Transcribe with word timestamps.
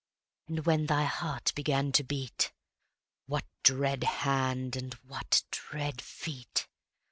And 0.47 0.65
when 0.65 0.87
thy 0.87 1.03
heart 1.03 1.51
began 1.53 1.91
to 1.91 2.03
beat, 2.03 2.51
What 3.27 3.45
dread 3.61 4.03
hand 4.03 4.75
and 4.75 4.95
what 4.95 5.43
dread 5.51 6.01
feet? 6.01 6.67